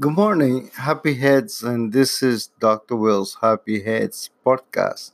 [0.00, 2.94] Good morning, Happy Heads, and this is Dr.
[2.94, 5.10] Will's Happy Heads podcast.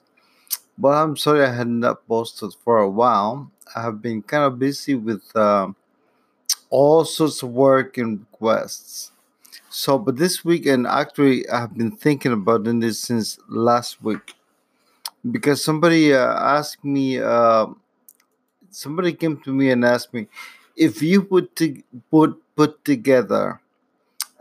[0.76, 3.50] Well, I'm sorry I had not posted for a while.
[3.74, 5.74] I have been kind of busy with um,
[6.68, 9.12] all sorts of work and requests.
[9.70, 14.34] So, but this week, and actually, I've been thinking about this since last week
[15.30, 17.68] because somebody uh, asked me, uh,
[18.68, 20.28] somebody came to me and asked me
[20.76, 23.62] if you would to put put together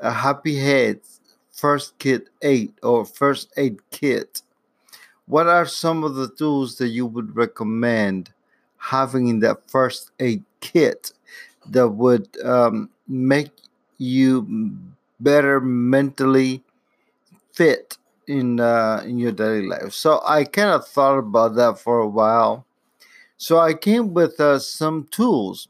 [0.03, 0.99] a happy head
[1.53, 4.41] first kit aid or first aid kit.
[5.25, 8.33] What are some of the tools that you would recommend
[8.77, 11.13] having in that first aid kit
[11.69, 13.51] that would um, make
[13.97, 14.75] you
[15.21, 16.61] better mentally
[17.53, 17.97] fit
[18.27, 19.93] in uh, in your daily life?
[19.93, 22.65] So i kind of thought about that for a while.
[23.37, 25.69] So i came with uh, some tools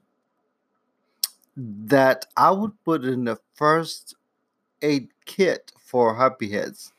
[1.55, 4.15] that i would put in the first
[4.83, 6.93] aid kit for happy heads.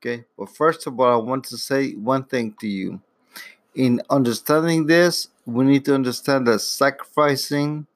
[0.00, 3.00] Okay, but first of all, I want to say one thing to you.
[3.76, 7.86] In understanding this, we need to understand that sacrificing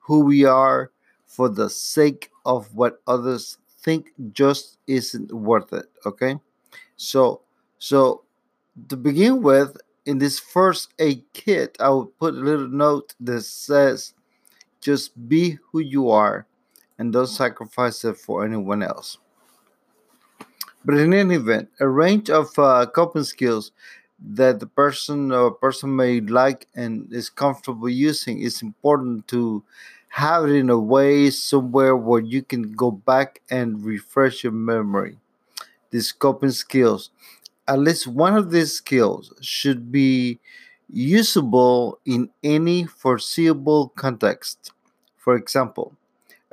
[0.00, 0.90] who we are
[1.26, 5.86] for the sake of what others think just isn't worth it.
[6.04, 6.38] Okay,
[6.96, 7.40] so
[7.78, 8.22] so
[8.88, 9.76] to begin with,
[10.06, 14.12] in this first aid kit, I will put a little note that says,
[14.80, 16.46] "Just be who you are."
[16.98, 19.18] And don't sacrifice it for anyone else.
[20.84, 23.72] But in any event, a range of uh, coping skills
[24.34, 29.64] that the person or person may like and is comfortable using is important to
[30.08, 35.18] have it in a way somewhere where you can go back and refresh your memory.
[35.90, 37.10] These coping skills,
[37.66, 40.38] at least one of these skills should be
[40.88, 44.72] usable in any foreseeable context.
[45.16, 45.96] For example,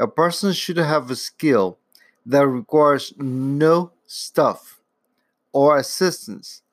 [0.01, 1.77] a person should have a skill
[2.25, 4.81] that requires no stuff
[5.53, 6.63] or assistance,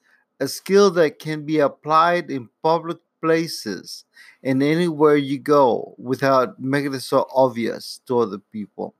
[0.40, 4.06] a skill that can be applied in public places
[4.42, 8.94] and anywhere you go without making it so obvious to other people.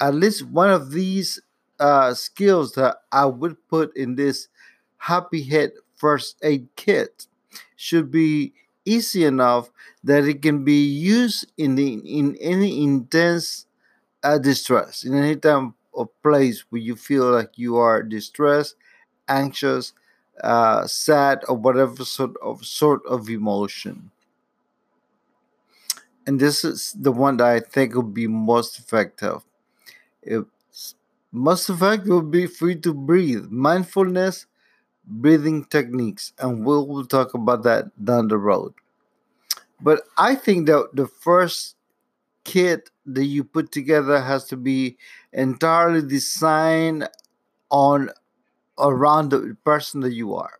[0.00, 1.38] At least one of these
[1.78, 4.48] uh, skills that I would put in this
[4.96, 7.26] Happy Head first aid kit
[7.76, 8.54] should be
[8.86, 9.70] easy enough
[10.04, 13.66] that it can be used in the in any intense
[14.22, 18.76] uh, distress in any time or place where you feel like you are distressed
[19.28, 19.92] anxious
[20.42, 24.10] uh, sad or whatever sort of sort of emotion.
[26.26, 29.42] And this is the one that i think would be most effective.
[30.22, 30.96] It's
[31.32, 34.46] most effective would be free to breathe mindfulness
[35.06, 38.74] breathing techniques, and we'll, we'll talk about that down the road.
[39.80, 41.76] But I think that the first
[42.44, 44.96] kit that you put together has to be
[45.32, 47.08] entirely designed
[47.70, 48.10] on
[48.78, 50.58] around the person that you are.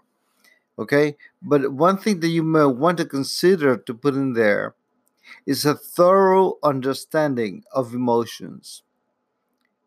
[0.79, 4.75] Okay, but one thing that you may want to consider to put in there
[5.47, 8.83] is a thorough understanding of emotions.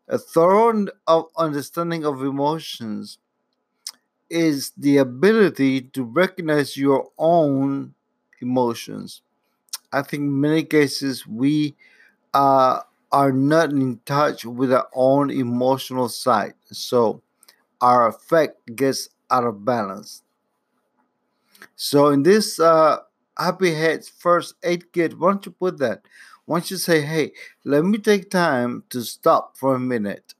[0.08, 0.86] A thorough
[1.36, 3.18] understanding of emotions
[4.30, 7.94] is the ability to recognize your own
[8.40, 9.22] emotions.
[9.92, 11.76] I think in many cases we
[12.34, 12.80] uh,
[13.12, 17.22] are not in touch with our own emotional side, so
[17.80, 20.22] our effect gets out of balance.
[21.76, 22.98] So in this uh,
[23.36, 26.02] Happy Heads first aid kit, why don't you put that?
[26.44, 27.32] Why don't you say, hey,
[27.64, 30.34] let me take time to stop for a minute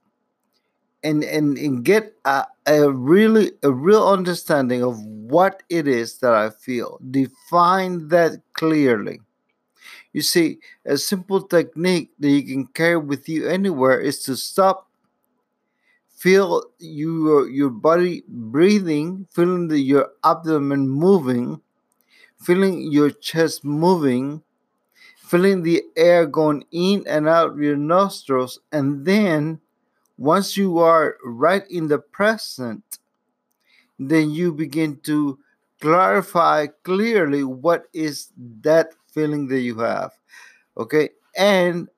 [1.03, 6.33] and and, and get a, a really a real understanding of what it is that
[6.33, 6.99] I feel.
[7.09, 9.19] Define that clearly.
[10.13, 14.89] You see, a simple technique that you can carry with you anywhere is to stop,
[16.09, 21.61] feel your your body breathing, feeling the, your abdomen moving,
[22.39, 24.43] feeling your chest moving,
[25.17, 29.59] feeling the air going in and out of your nostrils, and then
[30.21, 32.99] once you are right in the present,
[33.97, 35.39] then you begin to
[35.79, 38.29] clarify clearly what is
[38.61, 40.11] that feeling that you have.
[40.77, 41.09] Okay?
[41.35, 41.89] And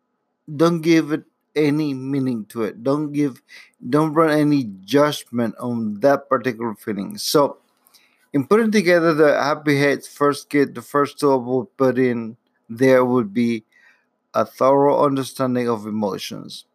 [0.55, 2.81] don't give it any meaning to it.
[2.81, 3.41] Don't give
[3.89, 7.17] don't run any judgment on that particular feeling.
[7.17, 7.57] So
[8.31, 12.37] in putting together the happy heads first kit, the first tool we'll put in
[12.69, 13.65] there would be
[14.33, 16.65] a thorough understanding of emotions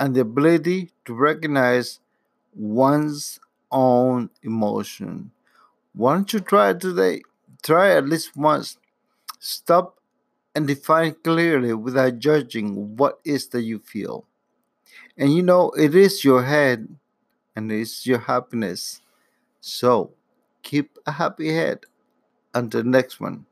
[0.00, 2.00] and the ability to recognize
[2.54, 3.40] one's
[3.72, 5.32] own emotion.
[5.94, 7.22] Why don't you try it today?
[7.62, 8.78] Try at least once.
[9.40, 10.00] Stop
[10.54, 14.26] and define clearly without judging what is that you feel.
[15.16, 16.88] And you know, it is your head
[17.56, 19.00] and it's your happiness.
[19.60, 20.12] So
[20.62, 21.86] keep a happy head.
[22.54, 23.46] Until next one.